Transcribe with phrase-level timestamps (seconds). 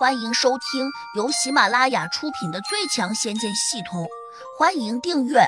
[0.00, 4.04] 欢迎收听由喜马拉雅出品的《最强仙剑系统》，
[4.58, 5.40] 欢迎订阅。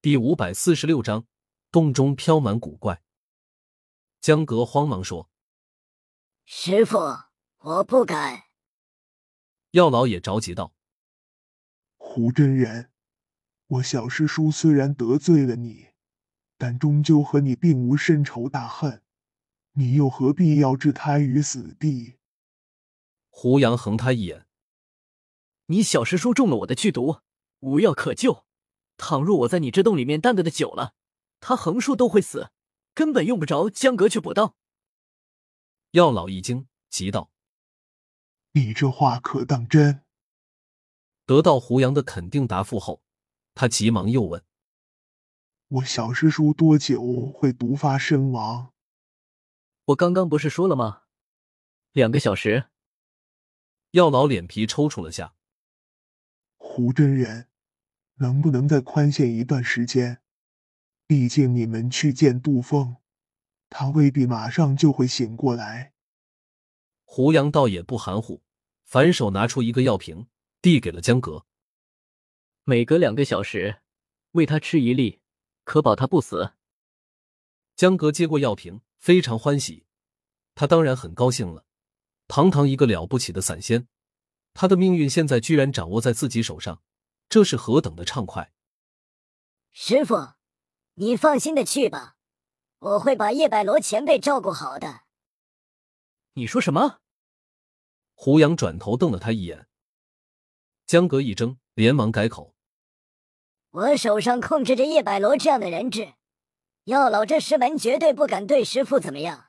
[0.00, 1.26] 第五百四十六章，
[1.72, 3.02] 洞中飘满古怪。
[4.20, 5.28] 江阁慌忙说
[6.46, 6.96] ：“师傅，
[7.56, 8.44] 我不敢。”
[9.74, 10.72] 药老也着急道
[11.98, 12.92] ：“胡真人，
[13.66, 15.88] 我小师叔虽然得罪了你，
[16.56, 19.02] 但终究和你并无深仇大恨。”
[19.72, 22.16] 你又何必要置他于死地？
[23.30, 24.46] 胡杨横他一眼
[25.66, 27.20] ：“你小师叔中了我的剧毒，
[27.60, 28.44] 无药可救。
[28.96, 30.94] 倘若我在你这洞里面耽搁的久了，
[31.38, 32.50] 他横竖都会死，
[32.94, 34.56] 根本用不着江阁去补刀。”
[35.92, 37.30] 药老一惊，急道
[38.52, 40.02] ：“你这话可当真？”
[41.24, 43.02] 得到胡杨的肯定答复后，
[43.54, 44.42] 他急忙又问
[45.68, 48.72] ：“我小师叔多久会毒发身亡？”
[49.88, 51.04] 我刚刚不是说了吗？
[51.92, 52.66] 两个小时。
[53.92, 55.34] 药老脸皮抽搐了下。
[56.58, 57.48] 胡真人，
[58.16, 60.20] 能不能再宽限一段时间？
[61.06, 62.96] 毕竟你们去见杜峰，
[63.70, 65.94] 他未必马上就会醒过来。
[67.04, 68.42] 胡杨倒也不含糊，
[68.84, 70.26] 反手拿出一个药瓶，
[70.60, 71.46] 递给了江格。
[72.64, 73.80] 每隔两个小时，
[74.32, 75.22] 喂他吃一粒，
[75.64, 76.52] 可保他不死。
[77.74, 78.82] 江格接过药瓶。
[78.98, 79.86] 非常欢喜，
[80.58, 81.64] 他当然很高兴了。
[82.26, 83.86] 堂堂一个了不起的散仙，
[84.54, 86.82] 他的命运现在居然掌握在自己手上，
[87.28, 88.52] 这是何等的畅快！
[89.70, 90.32] 师傅，
[90.94, 92.16] 你放心的去吧，
[92.80, 95.02] 我会把叶百罗前辈照顾好的。
[96.32, 96.98] 你说什么？
[98.14, 99.68] 胡杨转头瞪了他一眼。
[100.86, 102.56] 江阁一怔，连忙改口
[103.70, 106.14] ：“我手上控制着叶百罗这样的人质。”
[106.86, 109.47] 药老这师门绝对不敢对师傅怎么样。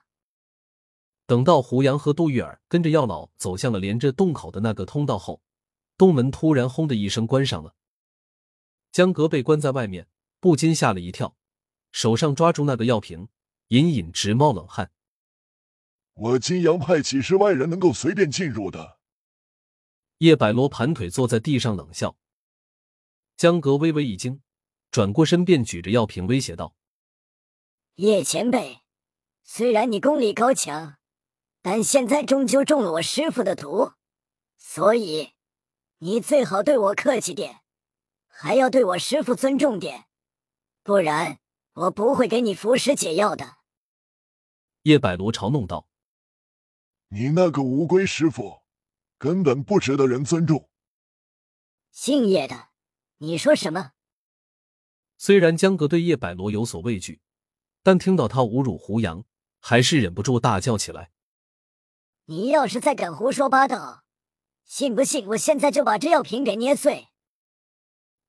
[1.30, 5.44] 等到胡杨和杜玉儿跟着药老走向了连着洞口的那个通道后，
[5.95, 7.75] 洞门突然轰的一声关上了。
[8.91, 10.07] 江格被关在外面，
[10.40, 11.38] 不禁吓了一跳，
[11.91, 13.28] 手上抓住那个药瓶，
[13.67, 14.91] 隐隐直冒冷汗。
[16.16, 18.97] 我金阳派几十万人能够随便进入的？
[20.17, 22.17] 叶百罗盘腿坐在地上冷笑。
[23.38, 24.41] 江格微微一惊，
[24.90, 26.73] 转过身便举着药瓶威胁道。
[27.97, 28.79] 叶前辈，
[29.44, 30.96] 虽然你功力高强，
[31.62, 33.94] 但现在终究中了我师傅的毒，
[34.58, 35.34] 所以
[36.00, 37.62] 你最好对我客气点，
[38.28, 40.06] 还要对我师傅尊重点，
[40.84, 41.40] 不然
[41.74, 43.58] 我不会给你服食解药的。
[44.84, 45.88] 叶百罗嘲弄道
[47.09, 48.64] ：“你那个乌龟师傅，
[49.18, 50.70] 根本不值得人尊重。”
[51.91, 52.70] 姓叶的，
[53.18, 53.91] 你说什么？
[55.18, 57.22] 虽然江格对叶百罗有所畏惧。
[57.81, 59.24] 但听到他侮辱胡杨，
[59.62, 61.12] 还是忍不住大叫起来
[62.29, 64.03] ：“你要是再敢胡说八道，
[64.63, 67.07] 信不信我现在就把这药瓶给捏碎？”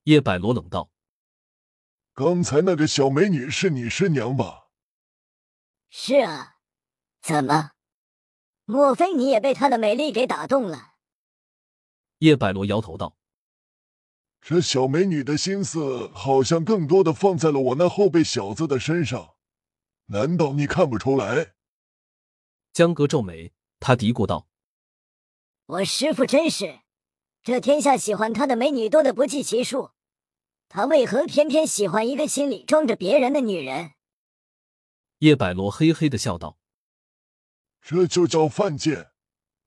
[0.05, 0.91] 叶百罗冷道
[2.15, 4.69] ：“刚才那个小美女是你师娘吧
[5.93, 6.57] ？”“是啊，
[7.21, 7.73] 怎么？
[8.65, 10.95] 莫非你也被她的美丽给打动了？”
[12.21, 13.19] 叶百罗摇头道
[14.41, 19.35] ：“这小美女的心思好像更多的放在了我那后辈小子的身上。”
[20.09, 21.53] 难道你看不出来？
[22.73, 24.47] 江哥皱眉，他嘀咕道
[25.67, 26.81] ：“我师傅真是，
[27.43, 29.91] 这天下喜欢他的美女多的不计其数，
[30.69, 33.93] 他为何偏偏喜欢一个心里装着别人的女人？”
[35.21, 36.59] 叶百罗嘿嘿的笑道
[37.81, 39.11] ：“这就叫犯贱，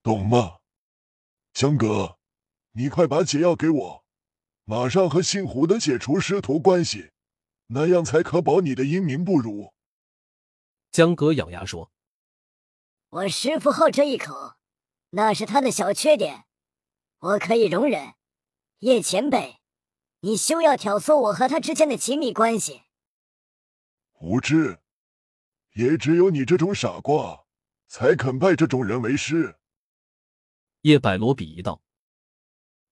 [0.04, 0.60] 懂吗？
[1.54, 2.18] 江哥，
[2.74, 4.06] 你快把解药给我，
[4.64, 7.12] 马上和姓胡的解除师徒关系，
[7.68, 9.74] 那样才可保你的英名不辱。”
[10.92, 11.92] 江哥咬牙说
[13.14, 14.56] ：“我师傅好这一口，
[15.12, 16.46] 那是他的小缺点，
[17.20, 18.16] 我可以容忍。
[18.80, 19.60] 叶前辈，
[20.22, 22.82] 你休要挑唆我和他之间的亲密关系。”
[24.20, 24.80] 无知，
[25.76, 27.46] 也只有你这种傻瓜，
[27.88, 29.60] 才肯拜这种人为师。”
[30.82, 31.84] 叶百罗鄙夷道。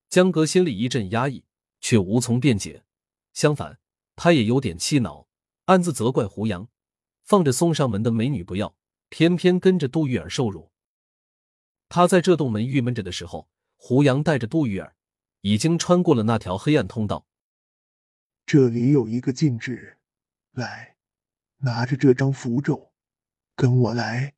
[0.08, 1.46] 江格心里一阵压抑，
[1.80, 2.86] 却无从辩解，
[3.34, 3.80] 相反，
[4.16, 5.28] 他也有点气恼，
[5.66, 6.68] 暗自责怪胡杨。
[7.24, 8.76] 放着送上门的美女不要，
[9.12, 10.72] 偏偏跟着杜玉儿受辱。
[11.90, 14.96] 他在这洞门郁闷着的时候，胡杨带着杜玉儿
[15.42, 17.28] 已经穿过了那条黑暗通道。
[18.46, 20.00] 这里有一个禁制，
[20.54, 20.96] 来，
[21.58, 22.94] 拿着这张符咒，
[23.54, 24.34] 跟我来。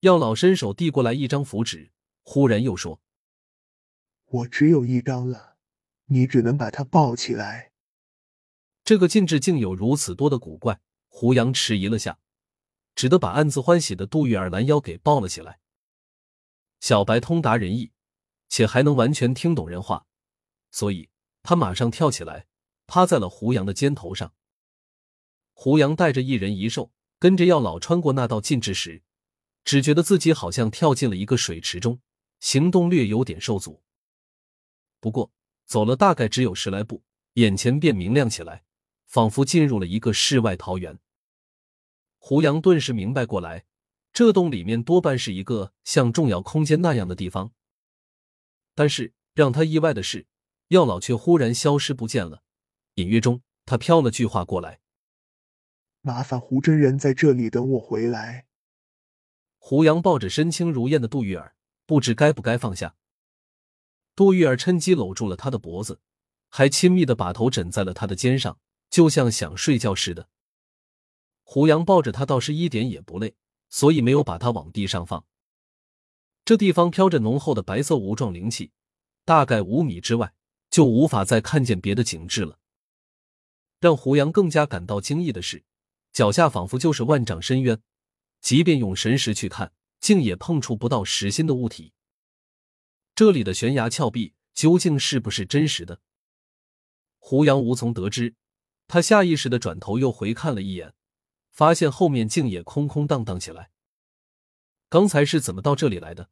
[0.00, 1.92] 药老伸手递过来一张符纸，
[2.24, 3.00] 忽然又说
[4.26, 5.56] ：“我只有一张了，
[6.06, 7.70] 你只能把它抱起来。”
[8.82, 10.80] 这个禁制竟有如此多的古怪。
[11.06, 12.18] 胡杨迟疑了下，
[12.94, 15.60] 只得把暗自欢喜的杜玉儿拦腰给抱了起来。
[16.80, 17.92] 小白通达人意，
[18.48, 20.06] 且还能完全听懂人话，
[20.70, 21.08] 所以
[21.42, 22.46] 他马上跳起来，
[22.86, 24.34] 趴在了胡杨的肩头上。
[25.52, 29.02] 胡杨带着一人一兽跟着药老穿过那道禁制时，
[29.64, 32.00] 只觉得自己好像跳进了一个水池中，
[32.40, 33.82] 行动略有点受阻。
[34.98, 35.30] 不过
[35.66, 37.04] 走了大概只有十来步，
[37.34, 38.64] 眼前便明亮起来，
[39.06, 40.98] 仿佛进入了一个世外桃源。
[42.24, 43.64] 胡杨顿时明白过来。
[44.12, 47.50] 这洞里面多半是一个像重要空间那样的地方，
[48.76, 50.28] 但是让他意外的是，
[50.68, 52.44] 药老却忽然消失不见了。
[52.94, 54.78] 隐约中，他飘了句话过来
[56.00, 58.46] ：“麻烦胡真人在这里等我回来。”
[59.58, 62.94] 胡杨抱着身轻如燕的杜玉儿，不知该不该放下。
[64.14, 65.98] 杜玉儿趁机搂住了他的脖子，
[66.48, 70.28] 还亲密的把头枕在了他的肩上，就像想睡觉似的。
[71.52, 73.34] 胡杨抱着他，倒是一点也不累。
[73.68, 75.26] 所以没有把它往地上放。
[76.46, 78.70] 这地方飘着浓厚的白色无状灵气，
[79.26, 80.32] 大概五米之外
[80.70, 82.58] 就无法再看见别的景致了。
[83.80, 85.62] 让胡杨更加感到惊异的是，
[86.10, 87.78] 脚下仿佛就是万丈深渊，
[88.40, 91.92] 即便用神识去看，竟也碰触不到实心的物体。
[93.14, 96.00] 这里的悬崖峭壁究竟是不是真实的？
[97.18, 98.34] 胡杨无从得知。
[98.88, 100.94] 他下意识的转头又回看了一眼。
[101.52, 103.70] 发现后面竟也空空荡荡起来。
[104.88, 106.30] 刚才是怎么到这里来的？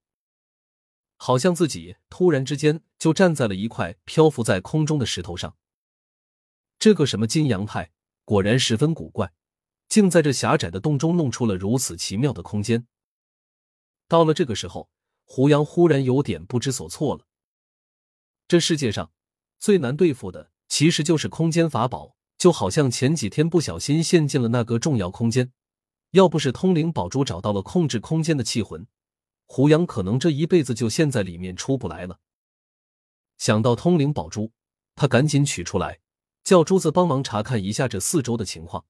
[1.17, 5.57] 好像自己突然之间就站在了一块漂浮在空中的石头上。
[6.79, 7.93] 这个什么金阳派
[8.25, 9.33] 果然十分古怪，
[9.87, 12.87] 竟在这狭窄的洞中弄出了如此奇妙的空间。
[14.09, 14.89] 到了这个时候，
[15.25, 17.27] 胡杨忽然有点不知所措了。
[18.49, 19.13] 这世界上
[19.59, 22.17] 最难对付的，其实就是空间法宝。
[22.41, 25.53] 就好像前几天不小心陷进了那个重要空间，
[26.13, 28.87] 要不是通灵宝珠找到了控制空间的气魂，
[29.45, 32.19] 胡杨可能这一辈子就陷在里面出不来了。
[33.37, 34.53] 想到通灵宝珠，
[34.95, 36.01] 他赶紧取出来，
[36.43, 38.87] 叫珠子帮忙查看一下这四周的情况。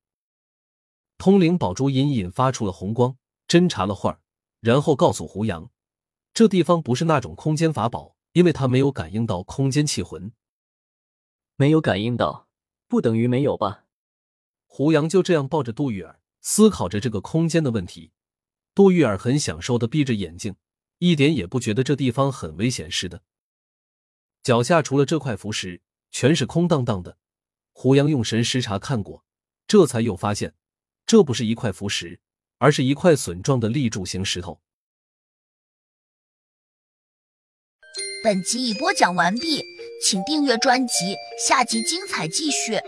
[1.18, 3.16] 通灵宝珠隐隐发出了红光，
[3.48, 4.20] 侦查了会儿，
[4.60, 5.68] 然后告诉胡杨，
[6.32, 10.30] 这地方不是那种空间法宝，因为他没有感应到空间气魂，
[11.56, 12.46] 没有感应到。
[12.90, 13.84] 不等于没有吧？
[14.66, 18.10] 胡杨就这样抱着杜玉儿，思考着这个空间的问题。
[18.74, 20.56] 杜玉儿很享受的闭着眼睛，
[20.98, 23.22] 一点也不觉得这地方很危险似的。
[24.42, 27.16] 脚下除了这块浮石，全是空荡荡的。
[27.72, 29.24] 胡杨用神识查看过，
[29.68, 30.56] 这才又发现，
[31.06, 32.18] 这不是一块浮石，
[32.58, 34.60] 而是一块笋状的立柱形石头。
[38.24, 39.79] 本集已播讲完毕。
[40.02, 41.16] 请订阅专辑，
[41.46, 42.80] 下集精彩继续。